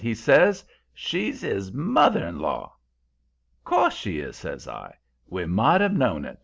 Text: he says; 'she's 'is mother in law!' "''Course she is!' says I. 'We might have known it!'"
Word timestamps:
he 0.03 0.15
says; 0.15 0.65
'she's 0.95 1.43
'is 1.43 1.71
mother 1.71 2.25
in 2.25 2.39
law!' 2.39 2.75
"''Course 3.63 3.93
she 3.93 4.17
is!' 4.19 4.35
says 4.35 4.67
I. 4.67 4.97
'We 5.29 5.45
might 5.45 5.79
have 5.81 5.93
known 5.93 6.25
it!'" 6.25 6.39